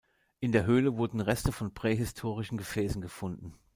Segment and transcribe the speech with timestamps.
[0.39, 3.53] In der Höhle wurden Reste von prähistorischen Gefäßen gefunden.